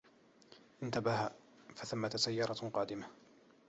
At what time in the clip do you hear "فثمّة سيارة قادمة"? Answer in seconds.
1.75-3.07